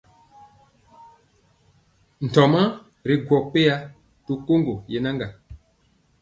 [2.25, 2.63] Ntomɔɔ
[3.07, 3.75] ri gwɔ peya
[4.25, 5.27] to koŋgo yenaŋga.